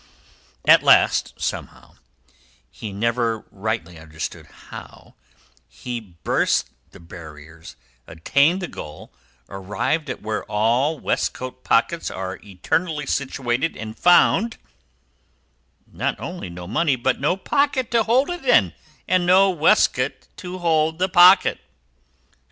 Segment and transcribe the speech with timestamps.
[0.65, 7.75] At last—somehow—he never rightly understood how—he burst the barriers,
[8.07, 9.13] attained the goal,
[9.47, 14.55] arrived at where all waistcoat pockets are eternally situated, and found—not
[16.19, 18.73] only no money, but no pocket to hold it,
[19.07, 21.59] and no waistcoat to hold the pocket!